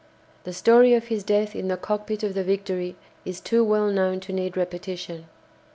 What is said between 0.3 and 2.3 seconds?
The story of his death in the cockpit